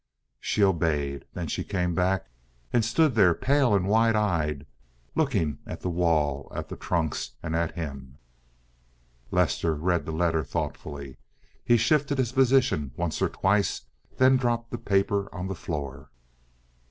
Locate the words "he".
11.63-11.77